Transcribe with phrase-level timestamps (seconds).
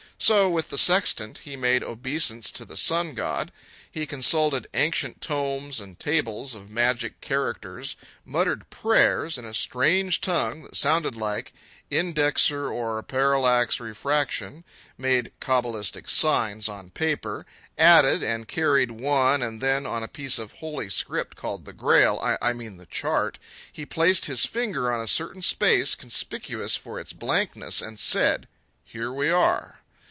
[0.23, 3.51] So, with the sextant he made obeisance to the sun god,
[3.89, 10.61] he consulted ancient tomes and tables of magic characters, muttered prayers in a strange tongue
[10.61, 11.53] that sounded like
[11.89, 14.63] Indexerrorparallaxrefraction,
[14.95, 17.47] made cabalistic signs on paper,
[17.79, 22.53] added and carried one, and then, on a piece of holy script called the Grail—I
[22.53, 27.99] mean the Chart—he placed his finger on a certain space conspicuous for its blankness and
[27.99, 28.47] said,
[28.85, 29.79] "Here we are."